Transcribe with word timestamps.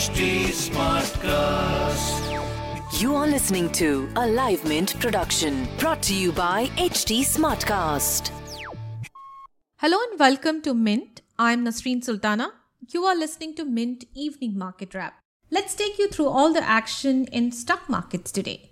HT 0.00 0.46
Smartcast. 0.56 2.20
You 3.02 3.14
are 3.14 3.26
listening 3.26 3.70
to 3.72 4.08
a 4.16 4.26
Live 4.26 4.64
Mint 4.64 4.98
production 4.98 5.68
brought 5.76 6.02
to 6.04 6.14
you 6.14 6.32
by 6.32 6.68
HT 6.78 7.18
Smartcast. 7.20 8.30
Hello 9.76 9.98
and 10.08 10.18
welcome 10.18 10.62
to 10.62 10.72
Mint. 10.72 11.20
I'm 11.38 11.66
Nasreen 11.66 12.02
Sultana. 12.02 12.50
You 12.88 13.04
are 13.04 13.14
listening 13.14 13.54
to 13.56 13.66
Mint 13.66 14.06
Evening 14.14 14.56
Market 14.56 14.94
Wrap. 14.94 15.20
Let's 15.50 15.74
take 15.74 15.98
you 15.98 16.08
through 16.08 16.28
all 16.28 16.54
the 16.54 16.66
action 16.66 17.26
in 17.26 17.52
stock 17.52 17.86
markets 17.90 18.32
today. 18.32 18.69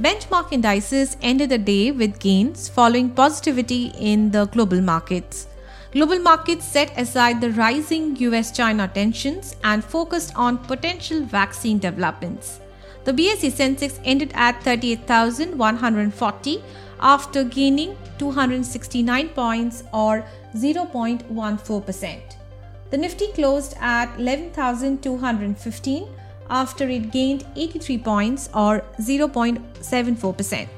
Benchmark 0.00 0.52
indices 0.52 1.16
ended 1.22 1.50
the 1.50 1.58
day 1.58 1.90
with 1.90 2.20
gains 2.20 2.68
following 2.68 3.10
positivity 3.10 3.90
in 3.98 4.30
the 4.30 4.46
global 4.46 4.80
markets. 4.80 5.48
Global 5.90 6.20
markets 6.20 6.64
set 6.64 6.96
aside 6.96 7.40
the 7.40 7.50
rising 7.50 8.14
US 8.18 8.52
China 8.52 8.86
tensions 8.86 9.56
and 9.64 9.82
focused 9.82 10.32
on 10.36 10.58
potential 10.58 11.22
vaccine 11.22 11.80
developments. 11.80 12.60
The 13.02 13.12
BSE 13.12 13.50
Sensex 13.50 13.98
ended 14.04 14.30
at 14.34 14.62
38,140 14.62 16.62
after 17.00 17.42
gaining 17.42 17.96
269 18.18 19.30
points 19.30 19.82
or 19.92 20.24
0.14%. 20.54 22.20
The 22.90 22.96
Nifty 22.96 23.32
closed 23.32 23.74
at 23.80 24.16
11,215 24.16 26.06
after 26.50 26.88
it 26.88 27.10
gained 27.10 27.44
83 27.56 27.98
points 27.98 28.48
or 28.54 28.84
0.74%. 29.00 30.68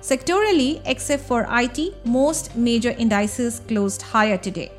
Sectorally, 0.00 0.80
except 0.84 1.24
for 1.24 1.46
IT, 1.50 2.06
most 2.06 2.56
major 2.56 2.90
indices 2.90 3.60
closed 3.68 4.02
higher 4.02 4.38
today. 4.38 4.70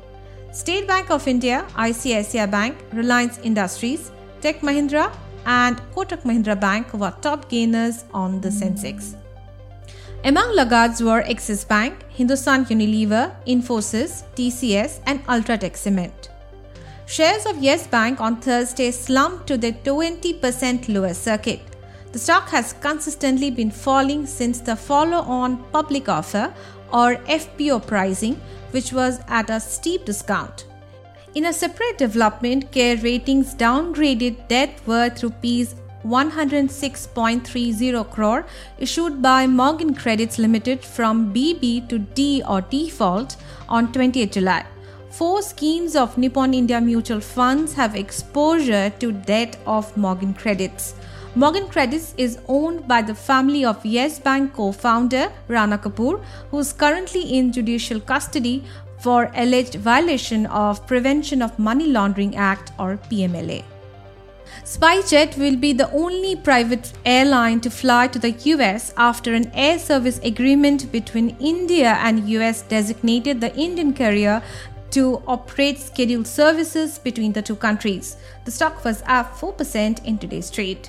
State 0.52 0.88
Bank 0.88 1.10
of 1.10 1.28
India, 1.28 1.66
ICICI 1.74 2.50
Bank, 2.50 2.76
Reliance 2.92 3.38
Industries, 3.44 4.10
Tech 4.40 4.60
Mahindra, 4.62 5.12
and 5.46 5.80
Kotak 5.94 6.22
Mahindra 6.22 6.58
Bank 6.58 6.92
were 6.94 7.14
top 7.20 7.48
gainers 7.48 8.04
on 8.12 8.40
the 8.40 8.48
Sensex. 8.48 9.14
Among 10.24 10.54
laggards 10.54 11.02
were 11.02 11.22
Axis 11.22 11.64
Bank, 11.64 11.94
Hindustan 12.08 12.64
Unilever, 12.66 13.32
Infosys, 13.46 14.24
TCS, 14.34 15.00
and 15.06 15.24
Ultratech 15.26 15.76
Cement. 15.76 16.29
Shares 17.10 17.44
of 17.44 17.58
Yes 17.58 17.86
Bank 17.88 18.20
on 18.20 18.36
Thursday 18.36 18.92
slumped 18.92 19.48
to 19.48 19.58
the 19.58 19.72
20% 19.72 20.88
lower 20.88 21.12
circuit. 21.12 21.60
The 22.12 22.20
stock 22.20 22.48
has 22.50 22.74
consistently 22.74 23.50
been 23.50 23.72
falling 23.72 24.26
since 24.26 24.60
the 24.60 24.76
follow 24.76 25.18
on 25.18 25.56
public 25.72 26.08
offer 26.08 26.54
or 26.92 27.16
FPO 27.26 27.84
pricing, 27.84 28.40
which 28.70 28.92
was 28.92 29.18
at 29.26 29.50
a 29.50 29.58
steep 29.58 30.04
discount. 30.04 30.66
In 31.34 31.46
a 31.46 31.52
separate 31.52 31.98
development, 31.98 32.70
CARE 32.70 32.98
Ratings 32.98 33.56
downgraded 33.56 34.46
debt 34.46 34.80
worth 34.86 35.24
rupees 35.24 35.74
106.30 36.04 38.08
crore 38.12 38.46
issued 38.78 39.20
by 39.20 39.48
Morgan 39.48 39.96
Credits 39.96 40.38
Limited 40.38 40.84
from 40.84 41.34
BB 41.34 41.88
to 41.88 41.98
D 41.98 42.44
or 42.48 42.60
default 42.60 43.36
on 43.68 43.92
20th 43.92 44.30
July. 44.30 44.64
Four 45.10 45.42
schemes 45.42 45.96
of 45.96 46.16
Nippon 46.16 46.54
India 46.54 46.80
mutual 46.80 47.20
funds 47.20 47.74
have 47.74 47.96
exposure 47.96 48.90
to 49.00 49.10
debt 49.10 49.56
of 49.66 49.96
Morgan 49.96 50.32
Credits. 50.34 50.94
Morgan 51.34 51.66
Credits 51.66 52.14
is 52.16 52.38
owned 52.46 52.86
by 52.86 53.02
the 53.02 53.14
family 53.14 53.64
of 53.64 53.84
Yes 53.84 54.20
Bank 54.20 54.54
co 54.54 54.70
founder 54.70 55.32
Rana 55.48 55.78
Kapoor, 55.78 56.22
who 56.52 56.60
is 56.60 56.72
currently 56.72 57.22
in 57.38 57.50
judicial 57.52 57.98
custody 58.00 58.64
for 59.00 59.32
alleged 59.34 59.74
violation 59.74 60.46
of 60.46 60.86
Prevention 60.86 61.42
of 61.42 61.58
Money 61.58 61.86
Laundering 61.88 62.36
Act 62.36 62.72
or 62.78 62.96
PMLA. 63.10 63.64
SpiceJet 64.64 65.38
will 65.38 65.56
be 65.56 65.72
the 65.72 65.90
only 65.92 66.36
private 66.36 66.92
airline 67.04 67.60
to 67.60 67.70
fly 67.70 68.06
to 68.08 68.18
the 68.18 68.32
US 68.52 68.92
after 68.96 69.32
an 69.34 69.50
air 69.54 69.78
service 69.78 70.18
agreement 70.22 70.90
between 70.92 71.36
India 71.40 71.96
and 72.00 72.28
US 72.28 72.62
designated 72.62 73.40
the 73.40 73.54
Indian 73.56 73.92
carrier 73.92 74.42
to 74.90 75.22
operate 75.26 75.78
scheduled 75.78 76.26
services 76.26 76.98
between 76.98 77.32
the 77.32 77.42
two 77.42 77.56
countries. 77.56 78.16
The 78.44 78.50
stock 78.50 78.84
was 78.84 79.02
up 79.06 79.36
4% 79.36 80.04
in 80.04 80.18
today's 80.18 80.50
trade. 80.50 80.88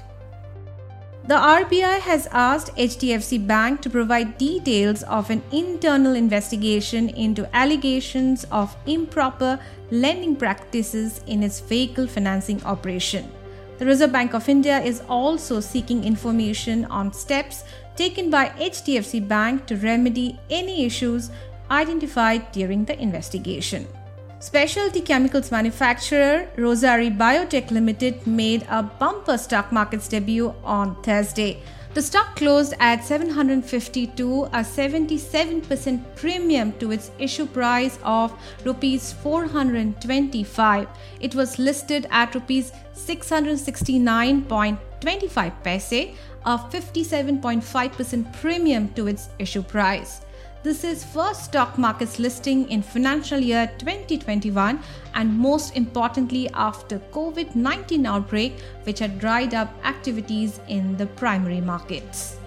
The 1.28 1.35
RBI 1.35 2.00
has 2.00 2.28
asked 2.31 2.75
HDFC 2.75 3.45
Bank 3.45 3.81
to 3.81 3.91
provide 3.91 4.39
details 4.39 5.03
of 5.03 5.29
an 5.29 5.44
internal 5.51 6.16
investigation 6.16 7.09
into 7.09 7.47
allegations 7.56 8.44
of 8.45 8.75
improper 8.88 9.59
lending 9.91 10.35
practices 10.35 11.22
in 11.28 11.44
its 11.44 11.59
vehicle 11.59 12.07
financing 12.07 12.63
operation. 12.63 13.31
The 13.78 13.85
Reserve 13.85 14.12
Bank 14.12 14.33
of 14.33 14.50
India 14.50 14.79
is 14.79 15.03
also 15.07 15.59
seeking 15.59 16.03
information 16.03 16.85
on 16.85 17.13
steps 17.13 17.63
taken 17.95 18.31
by 18.31 18.50
HDFC 18.57 19.28
Bank 19.28 19.68
to 19.68 19.75
remedy 19.78 20.39
any 20.50 20.85
issues 20.85 21.29
identified 21.71 22.51
during 22.51 22.85
the 22.85 23.01
investigation. 23.01 23.87
Specialty 24.39 25.01
chemicals 25.01 25.51
manufacturer 25.51 26.47
Rossari 26.57 27.15
Biotech 27.15 27.71
Limited 27.71 28.27
made 28.27 28.65
a 28.69 28.83
bumper 28.83 29.37
stock 29.37 29.71
markets 29.71 30.07
debut 30.07 30.53
on 30.63 30.95
Thursday. 31.03 31.61
The 31.93 32.01
stock 32.01 32.35
closed 32.37 32.73
at 32.79 33.03
752, 33.03 34.45
a 34.45 34.63
77% 34.63 36.15
premium 36.15 36.71
to 36.79 36.91
its 36.91 37.11
issue 37.19 37.45
price 37.45 37.99
of 38.03 38.33
rupees 38.63 39.11
425. 39.13 40.88
It 41.19 41.35
was 41.35 41.59
listed 41.59 42.07
at 42.09 42.33
rupees 42.33 42.71
669.25 42.95 45.63
paise, 45.63 46.15
a 46.45 46.57
57.5% 46.57 48.41
premium 48.41 48.88
to 48.93 49.07
its 49.07 49.27
issue 49.38 49.61
price. 49.61 50.21
This 50.63 50.83
is 50.83 51.03
first 51.03 51.45
stock 51.45 51.79
markets 51.79 52.19
listing 52.19 52.69
in 52.69 52.83
financial 52.83 53.39
year 53.39 53.66
2021 53.79 54.79
and 55.16 55.35
most 55.35 55.75
importantly 55.75 56.51
after 56.53 56.99
COVID-19 57.11 58.05
outbreak 58.05 58.59
which 58.83 59.00
had 59.00 59.17
dried 59.17 59.55
up 59.55 59.73
activities 59.83 60.59
in 60.67 60.95
the 60.97 61.07
primary 61.07 61.61
markets. 61.61 62.38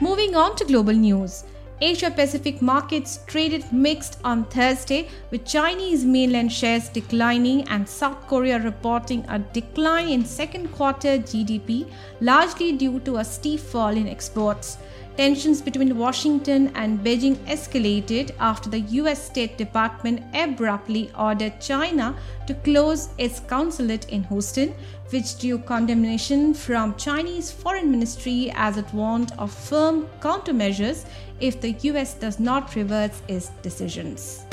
Moving 0.00 0.34
on 0.34 0.56
to 0.56 0.64
global 0.64 0.94
news. 0.94 1.44
Asia 1.80 2.10
Pacific 2.10 2.60
markets 2.60 3.20
traded 3.28 3.72
mixed 3.72 4.18
on 4.24 4.44
Thursday, 4.46 5.08
with 5.30 5.46
Chinese 5.46 6.04
mainland 6.04 6.52
shares 6.52 6.88
declining 6.88 7.62
and 7.68 7.88
South 7.88 8.26
Korea 8.26 8.58
reporting 8.58 9.24
a 9.28 9.38
decline 9.38 10.08
in 10.08 10.24
second 10.24 10.72
quarter 10.72 11.18
GDP, 11.18 11.88
largely 12.20 12.72
due 12.72 12.98
to 13.00 13.18
a 13.18 13.24
steep 13.24 13.60
fall 13.60 13.96
in 13.96 14.08
exports. 14.08 14.78
Tensions 15.18 15.60
between 15.60 15.98
Washington 15.98 16.70
and 16.76 17.00
Beijing 17.00 17.34
escalated 17.48 18.30
after 18.38 18.70
the 18.70 18.78
US 19.00 19.20
State 19.20 19.58
Department 19.58 20.22
abruptly 20.32 21.10
ordered 21.18 21.60
China 21.60 22.14
to 22.46 22.54
close 22.54 23.08
its 23.18 23.40
consulate 23.40 24.08
in 24.10 24.22
Houston, 24.22 24.72
which 25.10 25.36
drew 25.40 25.58
condemnation 25.58 26.54
from 26.54 26.94
Chinese 26.94 27.50
Foreign 27.50 27.90
Ministry 27.90 28.52
as 28.54 28.76
it 28.76 28.94
warned 28.94 29.32
of 29.38 29.52
firm 29.52 30.06
countermeasures 30.20 31.04
if 31.40 31.60
the 31.60 31.72
US 31.90 32.14
does 32.14 32.38
not 32.38 32.76
reverse 32.76 33.20
its 33.26 33.48
decisions. 33.60 34.46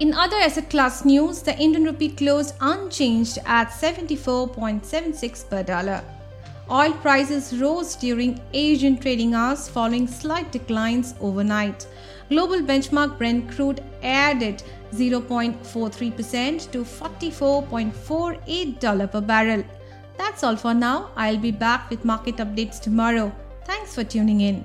In 0.00 0.12
other 0.12 0.36
asset 0.36 0.68
class 0.68 1.06
news, 1.06 1.40
the 1.40 1.58
Indian 1.58 1.84
rupee 1.84 2.10
closed 2.10 2.54
unchanged 2.60 3.38
at 3.46 3.70
74.76 3.70 5.48
per 5.48 5.62
dollar. 5.62 6.04
Oil 6.72 6.92
prices 6.92 7.52
rose 7.60 7.96
during 7.96 8.40
Asian 8.52 8.96
trading 8.96 9.34
hours 9.34 9.68
following 9.68 10.06
slight 10.06 10.52
declines 10.52 11.16
overnight. 11.20 11.84
Global 12.28 12.60
benchmark 12.60 13.18
Brent 13.18 13.50
crude 13.50 13.82
added 14.04 14.62
0.43% 14.92 16.70
to 16.70 16.84
$44.48 16.84 19.10
per 19.10 19.20
barrel. 19.20 19.64
That's 20.16 20.44
all 20.44 20.54
for 20.54 20.72
now. 20.72 21.10
I'll 21.16 21.38
be 21.38 21.50
back 21.50 21.90
with 21.90 22.04
market 22.04 22.36
updates 22.36 22.80
tomorrow. 22.80 23.32
Thanks 23.64 23.96
for 23.96 24.04
tuning 24.04 24.42
in. 24.42 24.64